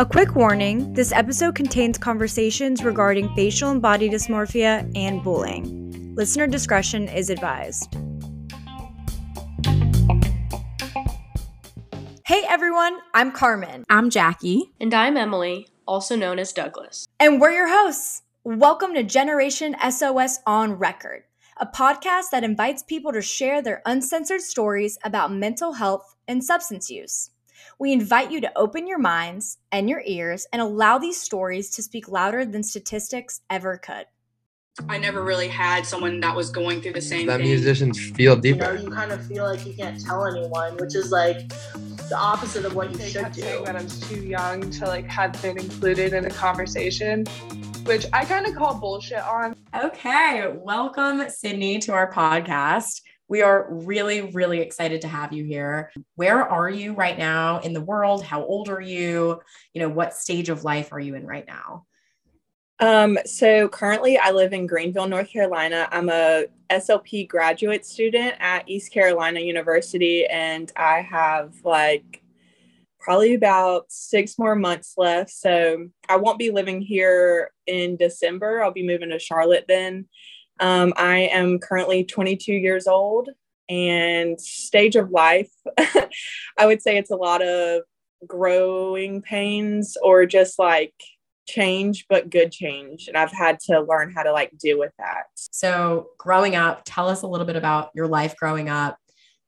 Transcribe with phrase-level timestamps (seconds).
[0.00, 6.14] A quick warning this episode contains conversations regarding facial and body dysmorphia and bullying.
[6.14, 7.94] Listener discretion is advised.
[12.24, 13.84] Hey everyone, I'm Carmen.
[13.90, 14.72] I'm Jackie.
[14.80, 17.06] And I'm Emily, also known as Douglas.
[17.18, 18.22] And we're your hosts.
[18.42, 21.24] Welcome to Generation SOS on Record,
[21.58, 26.88] a podcast that invites people to share their uncensored stories about mental health and substance
[26.88, 27.29] use.
[27.78, 31.82] We invite you to open your minds and your ears and allow these stories to
[31.82, 34.06] speak louder than statistics ever could.
[34.88, 37.48] I never really had someone that was going through the same that thing.
[37.48, 38.72] musicians feel deeper.
[38.72, 41.48] You know, you kind of feel like you can't tell anyone, which is like
[42.08, 43.42] the opposite of what you they should kept do.
[43.42, 47.26] saying that I was too young to like have been included in a conversation,
[47.84, 49.54] which I kind of call bullshit on.
[49.82, 53.02] Okay, welcome Sydney to our podcast.
[53.30, 55.92] We are really, really excited to have you here.
[56.16, 58.24] Where are you right now in the world?
[58.24, 59.40] How old are you?
[59.72, 61.86] You know, what stage of life are you in right now?
[62.80, 65.88] Um, so currently I live in Greenville, North Carolina.
[65.92, 72.24] I'm a SLP graduate student at East Carolina University, and I have like
[72.98, 75.30] probably about six more months left.
[75.30, 78.60] So I won't be living here in December.
[78.60, 80.06] I'll be moving to Charlotte then.
[80.60, 83.30] Um, I am currently 22 years old
[83.68, 85.50] and stage of life.
[86.58, 87.82] I would say it's a lot of
[88.26, 90.92] growing pains or just like
[91.48, 95.24] change but good change and i've had to learn how to like deal with that
[95.34, 98.98] So, growing up, tell us a little bit about your life growing up,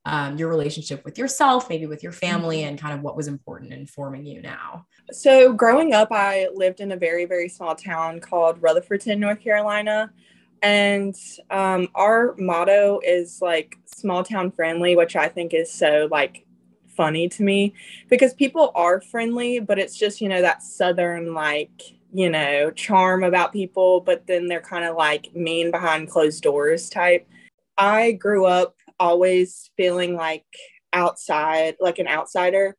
[0.05, 3.73] um, your relationship with yourself, maybe with your family, and kind of what was important
[3.73, 4.87] in forming you now.
[5.13, 10.11] so growing up i lived in a very very small town called rutherfordton north carolina
[10.63, 11.17] and
[11.51, 16.47] um, our motto is like small town friendly which i think is so like
[16.97, 17.75] funny to me
[18.09, 23.25] because people are friendly but it's just you know that southern like you know charm
[23.25, 27.27] about people but then they're kind of like mean behind closed doors type.
[27.78, 30.45] I grew up always feeling like
[30.93, 32.77] outside like an outsider.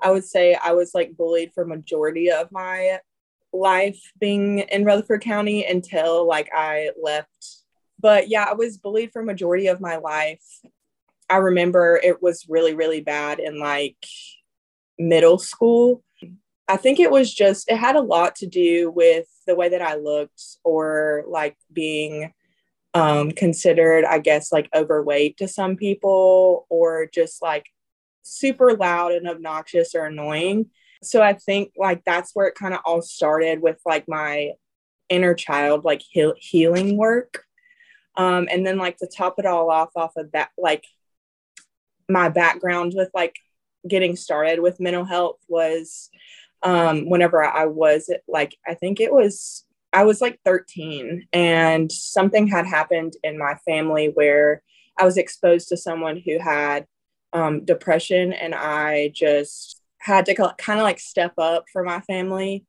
[0.00, 3.00] I would say i was like bullied for majority of my
[3.60, 7.62] life being in rutherford county until like i left
[8.00, 10.42] but yeah i was bullied for majority of my life
[11.28, 13.96] I remember it was really, really bad in like
[14.98, 16.02] middle school.
[16.68, 19.82] I think it was just, it had a lot to do with the way that
[19.82, 22.32] I looked or like being
[22.94, 27.66] um, considered, I guess, like overweight to some people or just like
[28.22, 30.70] super loud and obnoxious or annoying.
[31.02, 34.52] So I think like that's where it kind of all started with like my
[35.08, 37.44] inner child, like heal- healing work.
[38.16, 40.84] Um, and then like to top it all off off of that, like
[42.08, 43.36] my background with like
[43.86, 46.08] getting started with mental health was
[46.62, 52.46] um whenever I was like I think it was I was like 13 and something
[52.46, 54.62] had happened in my family where
[54.98, 56.86] I was exposed to someone who had
[57.32, 59.75] um, depression and I just
[60.06, 62.64] had to kind of like step up for my family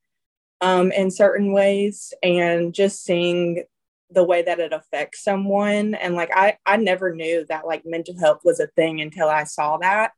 [0.62, 3.64] um, in certain ways and just seeing
[4.10, 8.18] the way that it affects someone and like i i never knew that like mental
[8.18, 10.14] health was a thing until i saw that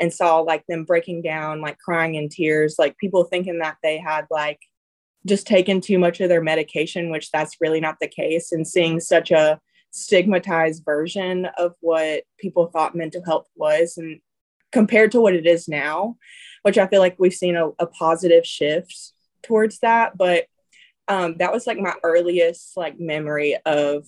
[0.00, 3.96] and saw like them breaking down like crying in tears like people thinking that they
[3.98, 4.58] had like
[5.24, 8.98] just taken too much of their medication which that's really not the case and seeing
[8.98, 9.60] such a
[9.92, 14.20] stigmatized version of what people thought mental health was and
[14.74, 16.16] compared to what it is now
[16.62, 19.14] which i feel like we've seen a, a positive shift
[19.44, 20.16] towards that.
[20.16, 20.46] But
[21.06, 24.06] um, that was like my earliest like memory of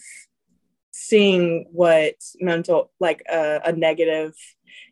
[0.91, 4.35] seeing what mental like a, a negative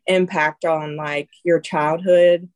[0.05, 2.47] impact on like your childhood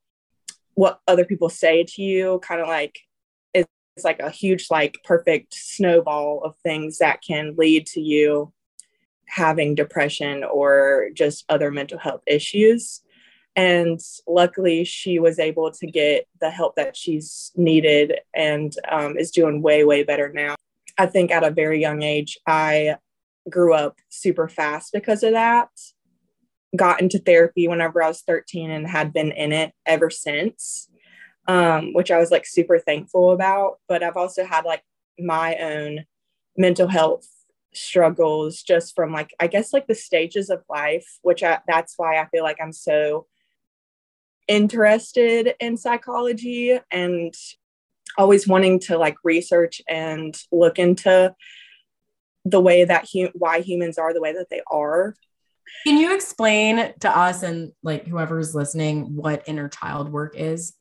[0.75, 3.00] what other people say to you kind of like
[3.56, 3.66] is
[4.03, 8.53] like a huge like perfect snowball of things that can lead to you
[9.25, 13.02] having depression or just other mental health issues
[13.55, 19.31] and luckily she was able to get the help that she's needed and um, is
[19.31, 20.55] doing way way better now.
[20.97, 22.97] I think at a very young age i
[23.49, 25.69] grew up super fast because of that.
[26.75, 30.90] Got into therapy whenever i was 13 and had been in it ever since
[31.47, 33.79] um, which i was like super thankful about.
[33.87, 34.84] But i've also had like
[35.17, 36.05] my own
[36.55, 37.28] mental health
[37.73, 42.19] struggles just from like i guess like the stages of life which I, that's why
[42.19, 43.28] i feel like i'm so
[44.49, 47.34] interested in psychology and
[48.17, 51.34] always wanting to like research and look into
[52.43, 55.16] the way that hu- why humans are the way that they are
[55.85, 60.73] Can you explain to us and like whoever's listening what inner child work is?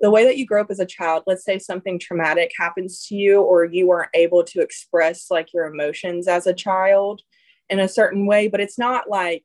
[0.00, 3.14] the way that you grow up as a child, let's say something traumatic happens to
[3.14, 7.22] you or you weren't able to express like your emotions as a child
[7.68, 9.44] in a certain way, but it's not like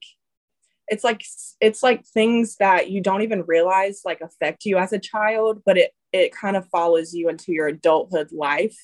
[0.93, 1.25] it's like
[1.59, 5.75] it's like things that you don't even realize like affect you as a child, but
[5.75, 8.77] it it kind of follows you into your adulthood life.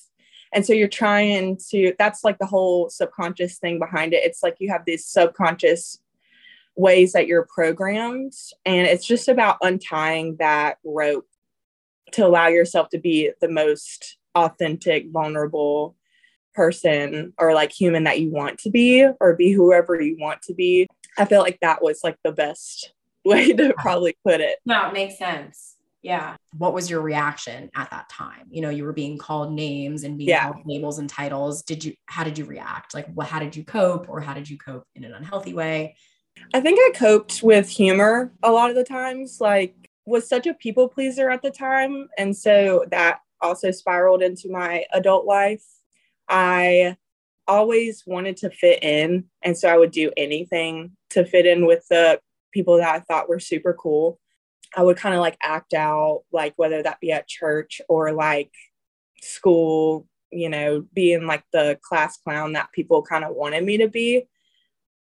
[0.52, 4.24] And so you're trying to that's like the whole subconscious thing behind it.
[4.24, 5.98] It's like you have these subconscious
[6.74, 8.32] ways that you're programmed
[8.64, 11.26] and it's just about untying that rope
[12.12, 15.94] to allow yourself to be the most authentic vulnerable
[16.54, 20.54] person or like human that you want to be or be whoever you want to
[20.54, 20.86] be
[21.18, 22.92] i feel like that was like the best
[23.24, 27.90] way to probably put it no it makes sense yeah what was your reaction at
[27.90, 30.44] that time you know you were being called names and being Yeah.
[30.50, 33.64] called labels and titles did you how did you react like what how did you
[33.64, 35.94] cope or how did you cope in an unhealthy way
[36.54, 39.74] I think I coped with humor a lot of the times, like
[40.06, 42.08] was such a people pleaser at the time.
[42.16, 45.64] And so that also spiraled into my adult life.
[46.28, 46.96] I
[47.46, 49.24] always wanted to fit in.
[49.42, 52.20] And so I would do anything to fit in with the
[52.52, 54.18] people that I thought were super cool.
[54.76, 58.52] I would kind of like act out, like whether that be at church or like
[59.20, 63.88] school, you know, being like the class clown that people kind of wanted me to
[63.88, 64.28] be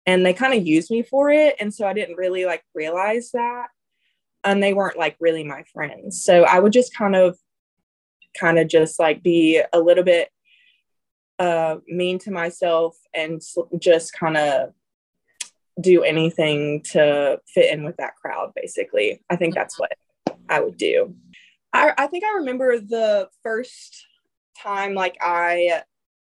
[0.08, 3.30] and they kind of used me for it and so i didn't really like realize
[3.34, 3.68] that
[4.44, 7.38] and they weren't like really my friends so i would just kind of
[8.36, 10.30] kind of just like be a little bit
[11.38, 13.42] uh mean to myself and
[13.78, 14.74] just kind of
[15.80, 19.22] do anything to fit in with that crowd basically.
[19.30, 19.92] I think that's what
[20.50, 21.16] i would do.
[21.74, 24.08] I, I think i remember the first
[24.58, 25.84] time like i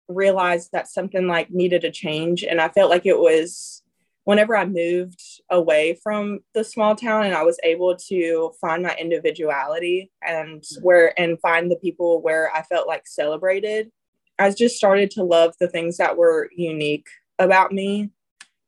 [0.08, 3.82] realized that something like needed a change and i felt like it was
[4.24, 5.20] whenever i moved
[5.50, 11.18] away from the small town and i was able to find my individuality and where
[11.20, 13.90] and find the people where i felt like celebrated
[14.38, 17.08] i just started to love the things that were unique
[17.38, 18.10] about me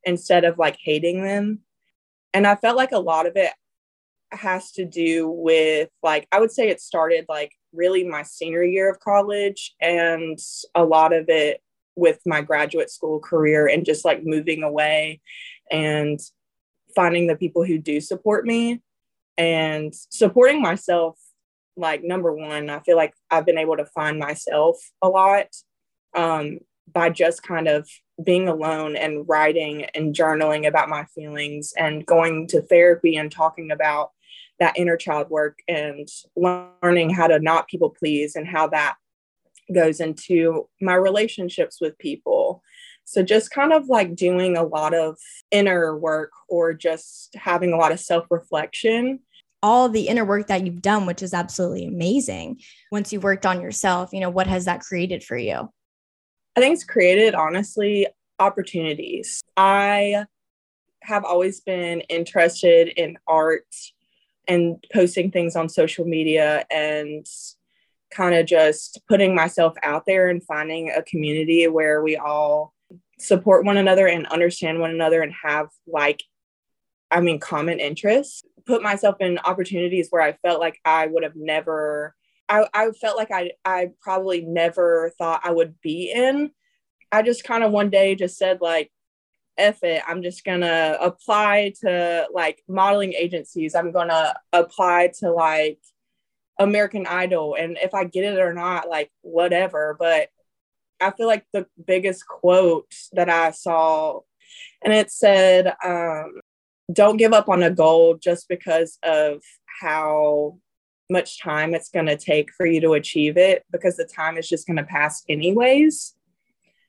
[0.04, 1.60] instead of like hating them.
[2.32, 3.52] And i felt like a lot of it
[4.32, 8.90] has to do with like i would say it started like really my senior year
[8.90, 10.36] of college and
[10.74, 11.62] a lot of it
[11.94, 15.20] with my graduate school career and just like moving away
[15.70, 16.18] and
[16.94, 18.80] finding the people who do support me.
[19.36, 21.18] And supporting myself
[21.76, 25.48] like number one i feel like i've been able to find myself a lot
[26.14, 26.60] um,
[26.92, 27.88] by just kind of
[28.22, 33.70] being alone and writing and journaling about my feelings and going to therapy and talking
[33.70, 34.10] about
[34.60, 38.94] that inner child work and learning how to not people please and how that
[39.74, 42.62] goes into my relationships with people.
[43.04, 45.18] So just kind of like doing a lot of
[45.50, 49.20] inner work or just having a lot of self-reflection.
[49.64, 52.60] all the inner work that you've done, which is absolutely amazing.
[52.92, 55.70] Once you worked on yourself, you know, what has that created for you?
[56.56, 58.06] I think it's created honestly
[58.38, 59.42] opportunities.
[59.56, 60.26] I
[61.02, 63.66] have always been interested in art
[64.46, 67.26] and posting things on social media and
[68.10, 72.72] kind of just putting myself out there and finding a community where we all
[73.18, 76.22] support one another and understand one another and have like
[77.10, 78.44] I mean common interests.
[78.66, 82.14] Put myself in opportunities where I felt like I would have never
[82.48, 86.50] I, I felt like I I probably never thought I would be in.
[87.12, 88.90] I just kind of one day just said like
[89.56, 90.02] F it.
[90.06, 93.74] I'm just gonna apply to like modeling agencies.
[93.74, 95.78] I'm gonna apply to like
[96.58, 97.56] American Idol.
[97.58, 99.96] And if I get it or not, like whatever.
[99.98, 100.28] But
[101.00, 104.20] I feel like the biggest quote that I saw,
[104.82, 106.40] and it said, um,
[106.92, 109.42] don't give up on a goal just because of
[109.80, 110.58] how
[111.14, 114.48] much time it's going to take for you to achieve it, because the time is
[114.48, 116.14] just going to pass anyways.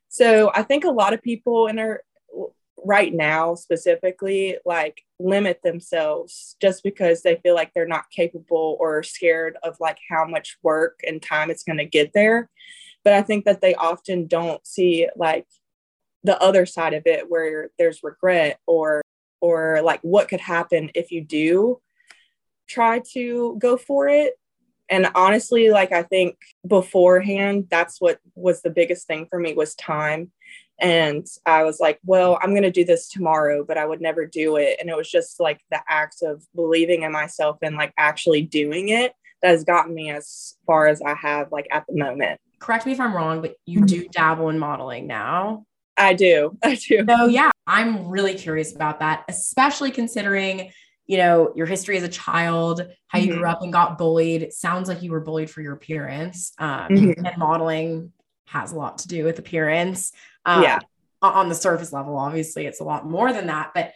[0.09, 2.01] So I think a lot of people in our
[2.85, 9.01] right now specifically like limit themselves just because they feel like they're not capable or
[9.03, 12.49] scared of like how much work and time it's going to get there
[13.03, 15.47] but i think that they often don't see like
[16.23, 19.01] the other side of it where there's regret or
[19.41, 21.79] or like what could happen if you do
[22.67, 24.33] try to go for it.
[24.87, 29.75] And honestly like i think beforehand that's what was the biggest thing for me was
[29.75, 30.31] time.
[30.79, 34.25] And i was like well i'm going to do this tomorrow but i would never
[34.25, 34.77] do it.
[34.79, 38.89] And it was just like the act of believing in myself and like actually doing
[38.89, 42.39] it that has gotten me as far as i have like at the moment.
[42.59, 43.85] Correct me if i'm wrong but you mm-hmm.
[43.87, 45.65] do dabble in modeling now?
[45.97, 46.57] I do.
[46.63, 47.05] I do.
[47.07, 50.71] So yeah i'm really curious about that especially considering
[51.07, 53.37] you know, your history as a child, how you Mhm.
[53.37, 54.41] grew up and got bullied.
[54.41, 56.51] It sounds like you were bullied for your appearance.
[56.57, 57.23] Um, Mhm.
[57.25, 58.11] And modeling
[58.47, 60.11] has a lot to do with appearance.
[60.45, 60.79] Um, Yeah.
[61.21, 63.71] On the surface level, obviously, it's a lot more than that.
[63.73, 63.93] But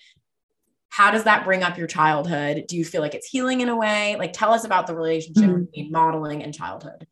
[0.90, 2.66] how does that bring up your childhood?
[2.68, 4.16] Do you feel like it's healing in a way?
[4.18, 5.66] Like, tell us about the relationship Mhm.
[5.66, 7.06] between modeling and childhood.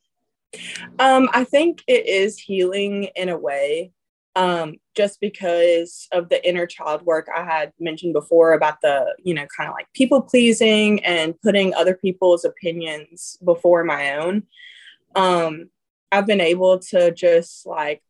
[0.98, 3.92] Um, I think it is healing in a way,
[4.38, 9.34] um, just because of the inner child work I had mentioned before about the, you
[9.34, 14.44] know, kind of like people pleasing and putting other people's opinions before my own.
[15.16, 15.72] Um,
[16.12, 18.04] I've been able to just like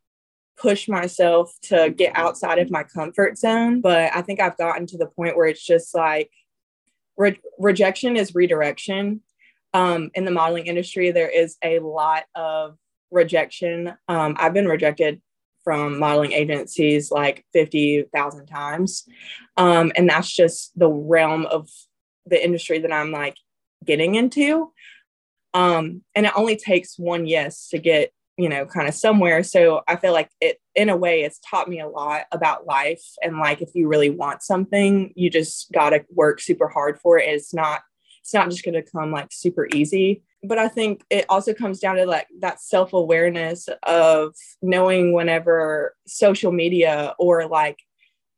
[0.58, 4.98] push myself to get outside of my comfort zone, but I think I've gotten to
[4.98, 6.30] the point where it's just like
[7.16, 9.22] re- rejection is redirection
[9.74, 12.78] um, in the modeling industry, there is a lot of
[13.12, 13.94] rejection.
[14.08, 15.22] Um, I've been rejected
[15.68, 19.04] from modeling agencies like 50,000 times.
[19.58, 21.68] Um, and that's just the realm of
[22.26, 23.36] the industry that I'm like
[23.84, 24.72] getting into.
[25.54, 29.44] Um, and it only takes one yes to get, you know, kind of somewhere.
[29.44, 33.04] So I feel like it, in a way, it's taught me a lot about life.
[33.22, 37.20] And like, if you really want something, you just got to work super hard for
[37.20, 37.28] it.
[37.28, 37.82] It's not
[38.22, 41.79] it's not just going to come like super easy but i think it also comes
[41.79, 47.79] down to like that self-awareness of knowing whenever social media or like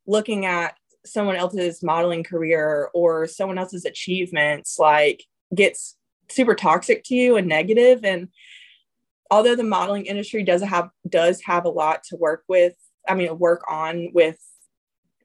[0.07, 0.75] looking at
[1.05, 5.23] someone else's modeling career or someone else's achievements like
[5.55, 5.97] gets
[6.29, 8.29] super toxic to you and negative and
[9.31, 12.73] although the modeling industry does have does have a lot to work with
[13.07, 14.39] i mean work on with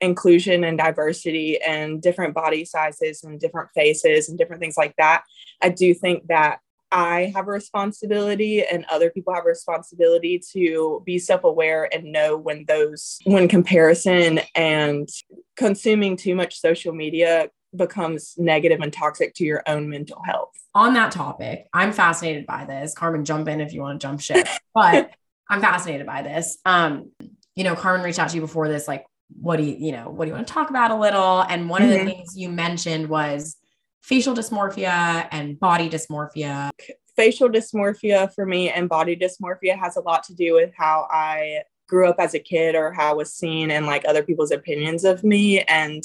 [0.01, 5.25] inclusion and diversity and different body sizes and different faces and different things like that.
[5.63, 6.59] I do think that
[6.93, 12.37] I have a responsibility and other people have a responsibility to be self-aware and know
[12.37, 15.09] when those when comparison and
[15.57, 20.53] consuming too much social media becomes negative and toxic to your own mental health.
[20.75, 22.95] On that topic, I'm fascinated by this.
[22.95, 25.11] Carmen, jump in if you want to jump ship, but
[25.51, 26.59] I'm fascinated by this.
[26.65, 27.11] Um,
[27.55, 29.05] you know, Carmen reached out to you before this, like,
[29.41, 31.43] what do you, you know, what do you want to talk about a little?
[31.43, 31.99] And one of Mhm.
[32.05, 33.57] the things you mentioned was
[34.03, 36.71] facial dysmorphia and body dysmorphia.
[37.17, 41.63] facial dysmorphia for me and body dysmorphia has a lot to do with how I
[41.89, 45.05] grew up as a kid or how I was seen and like other people's opinions
[45.05, 45.61] of me.
[45.63, 46.03] And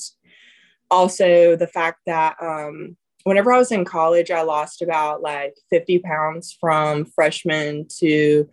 [0.91, 5.97] also the fact that um, whenever I was in college, I lost about like 50
[5.99, 8.47] pounds from freshman to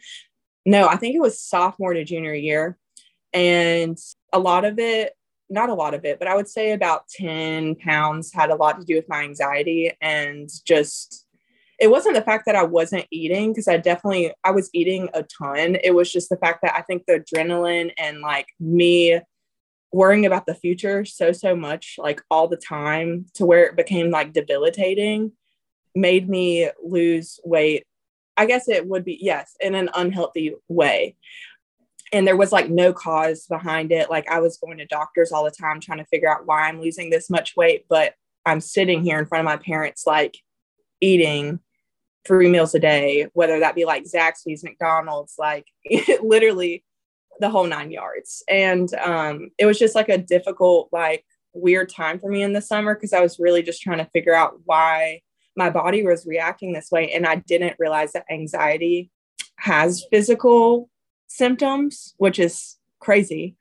[0.64, 2.76] no, I think it was sophomore to junior year.
[3.33, 3.99] And
[4.37, 5.14] a lot of it,
[5.49, 8.78] not a lot of it, but I would say about 10 pounds had a lot
[8.78, 11.26] to do with my anxiety and just
[11.78, 15.23] it wasn't the fact that I wasn't eating because I definitely I was eating a
[15.23, 15.76] ton.
[15.83, 19.21] It was just the fact that I think the adrenaline and like me
[19.93, 24.11] worrying about the future so so much like all the time to where it became
[24.11, 25.33] like debilitating
[25.95, 27.85] made me lose weight.
[28.37, 31.16] I guess it would be yes, in an unhealthy way.
[32.13, 34.11] And there was like no cause behind it.
[34.11, 36.81] Like I was going to doctors all the time trying to figure out why I'm
[36.81, 40.39] losing this much weight, but I'm sitting here in front of my parents like
[41.01, 41.61] eating
[42.27, 45.67] three meals a day, whether that be like Zaxby's, McDonald's, like
[46.23, 46.85] literally
[47.41, 48.43] the whole nine yards.
[48.49, 52.63] And um, it was just like a difficult, like weird time for me in the
[52.63, 55.21] summer because I was really just trying to figure out why
[55.57, 57.11] my body was reacting this way.
[57.13, 59.11] And I didn't realize that anxiety
[59.59, 60.91] has physical
[61.26, 63.56] symptoms, which is crazy.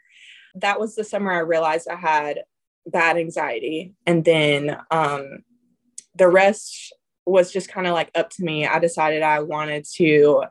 [0.55, 2.43] That was the summer I realized I had
[2.85, 3.93] bad anxiety.
[4.05, 5.43] And then um,
[6.15, 6.93] the rest
[7.25, 8.65] was just kind of like up to me.
[8.65, 10.43] I decided I wanted to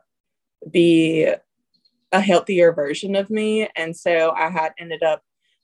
[0.69, 1.31] be
[2.11, 3.67] a healthier version of me.
[3.75, 5.21] And so I had ended up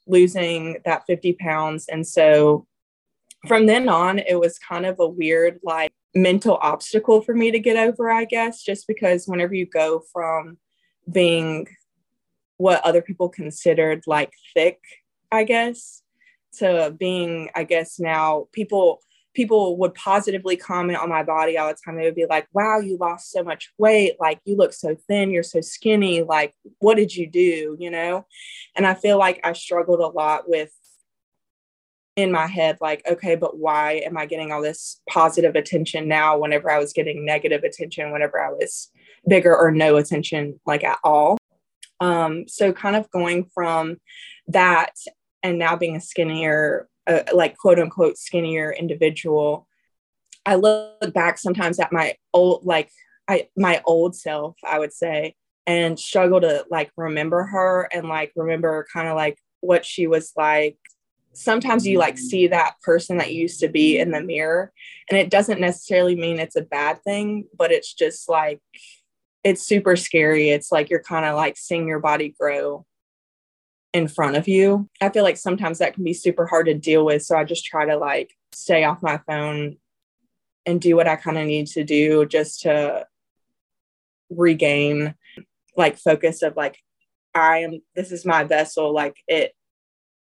[0.07, 1.87] losing that 50 pounds.
[1.87, 2.65] And so
[3.47, 7.59] from then on, it was kind of a weird, like, mental obstacle for me to
[7.59, 10.57] get over, I guess, just because whenever you go from
[11.11, 11.67] being
[12.57, 14.79] what other people considered like thick,
[15.31, 16.03] I guess,
[16.57, 19.01] to being, I guess, now people
[19.33, 21.95] people would positively comment on my body all the time.
[21.95, 24.17] They would be like, wow, you lost so much weight.
[24.19, 25.31] Like, you look so thin.
[25.31, 26.21] You're so skinny.
[26.21, 27.77] Like, what did you do?
[27.79, 28.25] You know?
[28.75, 30.71] And I feel like I struggled a lot with
[32.17, 36.37] in my head, like, okay, but why am I getting all this positive attention now
[36.37, 38.89] whenever I was getting negative attention, whenever I was
[39.27, 41.37] bigger or no attention, like at all?
[41.99, 43.97] Um, so, kind of going from
[44.47, 44.93] that
[45.43, 49.67] and now being a skinnier uh, like quote unquote skinnier individual
[50.45, 52.89] i look back sometimes at my old like
[53.27, 55.35] i my old self i would say
[55.67, 60.31] and struggle to like remember her and like remember kind of like what she was
[60.35, 60.77] like
[61.33, 64.71] sometimes you like see that person that used to be in the mirror
[65.09, 68.59] and it doesn't necessarily mean it's a bad thing but it's just like
[69.43, 70.49] it's super scary.
[70.49, 72.85] It's like you're kind of like seeing your body grow
[73.93, 74.89] in front of you.
[75.01, 77.65] I feel like sometimes that can be super hard to deal with so i just
[77.65, 79.77] try to like stay off my phone
[80.65, 83.05] and do what i kind of need to do just to
[84.29, 85.15] regain
[85.75, 86.77] like focus of like
[87.35, 89.53] i am this is my vessel like it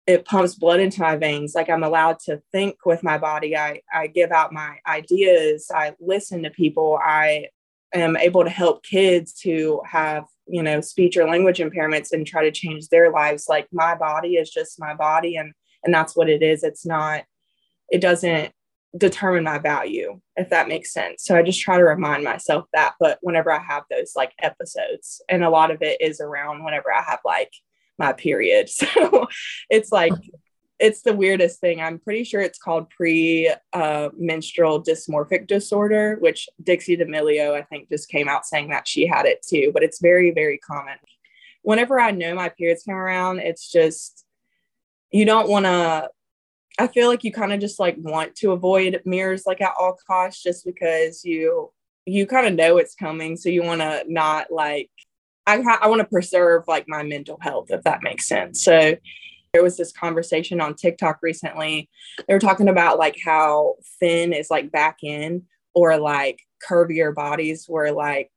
[0.09, 1.55] it pumps blood into my veins.
[1.55, 3.55] Like i'm allowed to think with my body.
[3.55, 5.71] I i give out my ideas.
[5.73, 6.99] I listen to people.
[7.01, 7.49] I
[7.95, 12.45] am able to help kids who have you know speech or language impairments and try
[12.45, 13.47] to change their lives.
[13.49, 15.53] Like my body is just my body and
[15.85, 16.65] and that's what it is.
[16.65, 17.25] It's not
[17.91, 18.53] it doesn't
[18.97, 21.25] determine my value if that makes sense.
[21.25, 25.21] So i just try to remind myself that but whenever i have those like episodes
[25.29, 27.53] and a lot of it is around whenever i have like
[27.99, 28.71] my period.
[28.79, 29.27] So
[29.69, 30.13] it's like
[30.79, 31.81] it's the weirdest thing.
[31.81, 37.89] I'm pretty sure it's called pre uh, menstrual dysmorphic disorder, which Dixie D'Amelio, I think,
[37.89, 39.71] just came out saying that she had it too.
[39.75, 40.97] But it's very, very common.
[41.63, 44.25] Whenever I know my periods come around, it's just
[45.11, 46.11] you don't want to.
[46.81, 49.97] I feel like you kind of just like want to avoid mirrors like at all
[50.07, 51.73] costs, just because you
[52.07, 54.91] you kind of know it's coming, so you want to not like
[55.49, 58.63] I, I want to preserve like my mental health, if that makes sense.
[58.63, 58.97] So
[59.53, 61.89] there was this conversation on TikTok recently.
[62.27, 67.67] They were talking about like how thin is like back in or like curvier bodies
[67.69, 68.31] were like,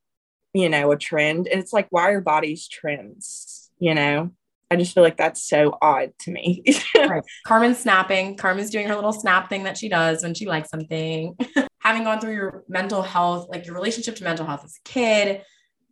[0.54, 1.48] you know, a trend.
[1.48, 3.70] And it's like, why are bodies trends?
[3.80, 4.32] You know?
[4.72, 6.64] I just feel like that's so odd to me.
[6.96, 7.24] right.
[7.46, 8.38] Carmen's snapping.
[8.38, 11.36] Carmen's doing her little snap thing that she does when she likes something.
[11.80, 15.42] Having gone through your mental health, like your relationship to mental health as a kid,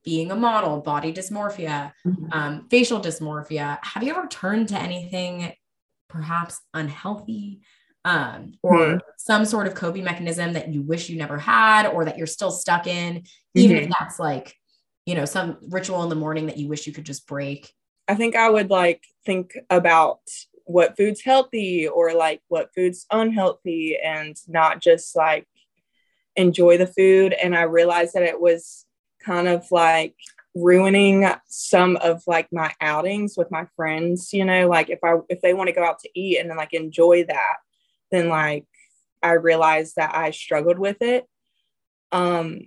[0.03, 2.25] being a model, body dysmorphia, mm-hmm.
[2.32, 3.79] um, facial dysmorphia.
[3.84, 5.53] Have you ever turned to anything
[6.08, 7.62] perhaps unhealthy
[8.06, 8.98] um, or mm-hmm.
[9.18, 12.51] some sort of coping mechanism that you wish you never had or that you're still
[12.51, 13.85] stuck in, even mm-hmm.
[13.85, 14.55] if that's like,
[15.05, 17.72] you know, some ritual in the morning that you wish you could just break?
[18.07, 20.20] I think I would like think about
[20.66, 25.48] what food's healthy or like what food's unhealthy and not just like
[26.35, 27.33] enjoy the food.
[27.33, 28.85] And I realized that it was
[29.24, 30.16] kind of like
[30.55, 34.68] ruining some of like my outings with my friends you know?
[34.68, 37.25] Like if i if they want to go out to eat and then like enjoy
[37.25, 37.58] that
[38.12, 38.66] then like
[39.22, 41.25] i realized that i struggled with it
[42.12, 42.62] um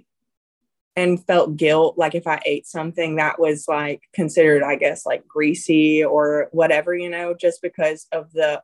[0.94, 5.26] and felt guilt like if i ate something that was like considered i guess like
[5.26, 7.34] greasy or whatever you know?
[7.34, 8.62] Just because of the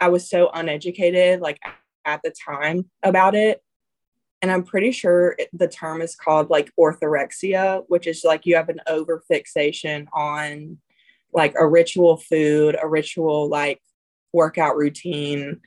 [0.00, 1.58] i was so uneducated like
[2.04, 3.63] at the time about it
[4.44, 8.68] and I'm pretty sure the term is called like orthorexia, which is like you have
[8.68, 10.76] an over fixation on
[11.32, 13.80] like a ritual food, a ritual like
[14.34, 15.62] workout routine,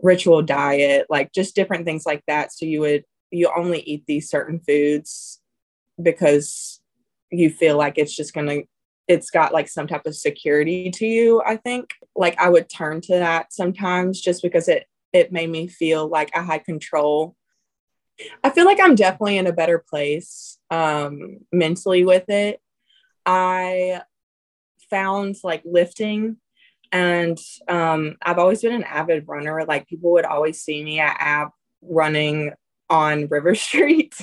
[0.00, 2.54] ritual diet, like just different things like that.
[2.54, 5.42] So you would you only eat these certain foods
[6.02, 6.80] because
[7.30, 8.60] you feel like it's just gonna
[9.08, 13.00] it's got like some type of security to you i think like i would turn
[13.00, 17.34] to that sometimes just because it it made me feel like i had control
[18.42, 22.60] I feel like I'm definitely in a better place um, mentally with it.
[23.24, 24.02] I
[24.90, 26.36] found like lifting,
[26.92, 29.64] and um, I've always been an avid runner.
[29.66, 31.52] Like people would always see me at app
[31.82, 32.52] running
[32.88, 34.14] on River Street,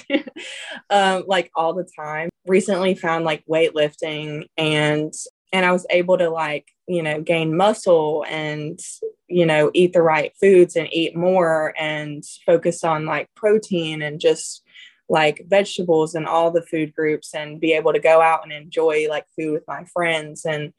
[0.90, 2.30] um, like all the time.
[2.46, 5.14] Recently found like weightlifting and
[5.54, 8.80] and I was able to like, you know, gain muscle and,
[9.28, 14.20] you know, eat the right foods and eat more and focus on like protein and
[14.20, 14.64] just
[15.08, 19.08] like vegetables and all the food groups and be able to go out and enjoy
[19.08, 20.44] like food with my friends.
[20.44, 20.74] And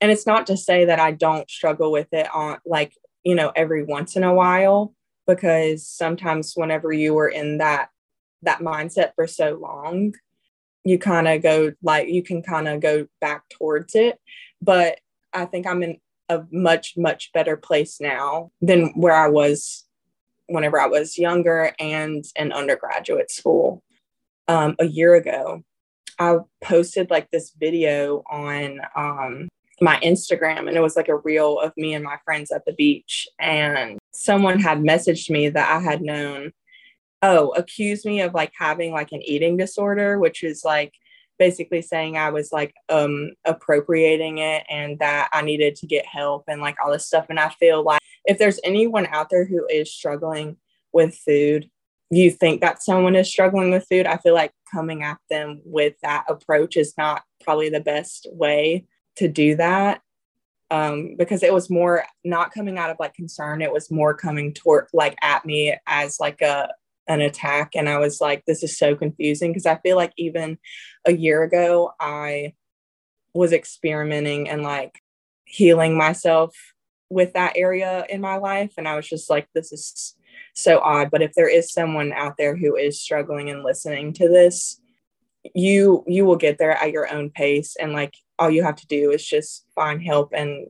[0.00, 2.92] and it's not to say that I don't struggle with it on like,
[3.24, 4.94] you know, every once in a while
[5.26, 7.88] because sometimes whenever you were in that
[8.42, 10.14] that mindset for so long,
[10.84, 14.18] you kind of go like you can kind of go back towards it.
[14.60, 14.98] But
[15.32, 19.84] i think i'm in a much much better place now than where i was
[20.46, 23.82] whenever i was younger and in undergraduate school.
[24.48, 25.62] Um, a year ago
[26.18, 29.48] i posted like this video on um,
[29.80, 32.72] my instagram and it was like a reel of me and my friends at the
[32.72, 33.28] beach.
[33.38, 36.52] And someone had messaged me that i had known
[37.22, 40.92] oh, accused me of like having like an eating disorder, which is like
[41.38, 46.44] basically saying I was like um appropriating it and that I needed to get help
[46.48, 47.26] and like all this stuff.
[47.30, 50.56] And I feel like if there's anyone out there who is struggling
[50.92, 51.70] with food,
[52.10, 55.94] you think that someone is struggling with food, I feel like coming at them with
[56.02, 60.00] that approach is not probably the best way to do that.
[60.70, 63.60] um, because it was more not coming out of like concern.
[63.62, 66.70] It was more coming toward like at me as like a
[67.08, 70.58] an attack, and I was like, this is so confusing because I feel like even
[71.06, 72.54] a year ago I
[73.34, 75.00] was experimenting and like
[75.44, 76.54] healing myself
[77.10, 80.14] with that area in my life, and I was just like, this is
[80.54, 81.10] so odd.
[81.10, 84.80] But if there is someone out there who is struggling and listening to this,
[85.54, 88.86] you you will get there at your own pace and like all you have to
[88.86, 90.68] do is just find help and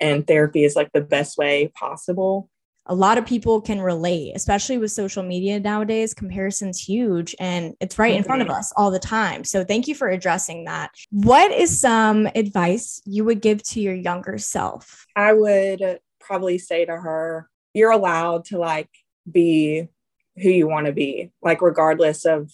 [0.00, 2.48] and therapy is like the best way possible
[2.88, 6.14] a lot of people can relate, especially with social media nowadays.
[6.14, 9.44] Comparison's huge and it's right in front of us all the time.
[9.44, 10.90] So, thank you for addressing that.
[11.10, 15.06] What is some advice you would give to your younger self?
[15.14, 18.90] I would probably say to her, You're allowed to like
[19.30, 19.88] be
[20.36, 22.52] who you want to be, like, regardless of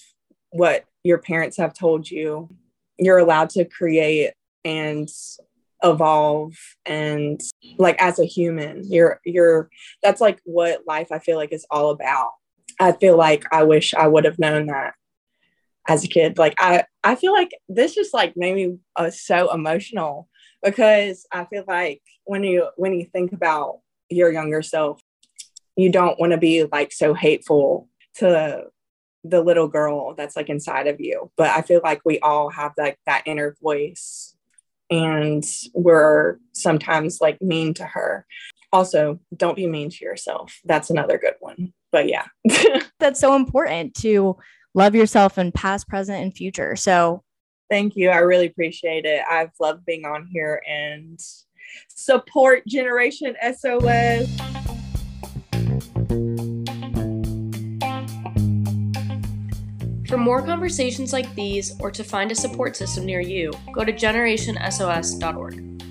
[0.50, 2.48] what your parents have told you.
[2.98, 4.32] You're allowed to create
[4.64, 5.08] and
[5.84, 6.54] evolve
[6.86, 7.40] and
[7.78, 9.68] like as a human you're you're
[10.02, 12.32] that's like what life i feel like is all about.
[12.80, 14.94] I feel like i wish i would have known that
[15.86, 16.38] as a kid.
[16.38, 20.28] Like i i feel like this just like made me uh, so emotional
[20.62, 25.02] because i feel like when you when you think about your younger self
[25.76, 28.64] you don't want to be like so hateful to
[29.24, 31.30] the little girl that's like inside of you.
[31.36, 34.34] But i feel like we all have like that inner voice
[34.90, 38.26] and we're sometimes like mean to her.
[38.72, 40.58] Also, don't be mean to yourself.
[40.64, 41.72] That's another good one.
[41.92, 42.26] But yeah.
[42.98, 44.36] That's so important to
[44.74, 46.74] love yourself in past, present, and future.
[46.76, 47.22] So
[47.70, 48.10] thank you.
[48.10, 49.22] I really appreciate it.
[49.30, 51.18] I've loved being on here and
[51.88, 54.28] support Generation SOS.
[60.14, 63.92] For more conversations like these or to find a support system near you, go to
[63.92, 65.83] generationsos.org.